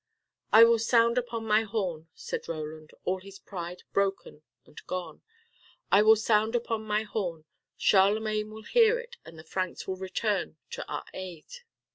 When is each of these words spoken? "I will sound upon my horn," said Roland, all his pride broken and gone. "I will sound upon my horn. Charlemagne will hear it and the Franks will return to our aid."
"I 0.51 0.63
will 0.63 0.79
sound 0.79 1.19
upon 1.19 1.45
my 1.45 1.61
horn," 1.61 2.07
said 2.15 2.49
Roland, 2.49 2.89
all 3.03 3.19
his 3.21 3.37
pride 3.37 3.83
broken 3.93 4.41
and 4.65 4.81
gone. 4.87 5.21
"I 5.91 6.01
will 6.01 6.15
sound 6.15 6.55
upon 6.55 6.81
my 6.85 7.03
horn. 7.03 7.45
Charlemagne 7.77 8.49
will 8.49 8.63
hear 8.63 8.97
it 8.97 9.17
and 9.25 9.37
the 9.37 9.43
Franks 9.43 9.87
will 9.87 9.97
return 9.97 10.57
to 10.71 10.83
our 10.87 11.05
aid." 11.13 11.45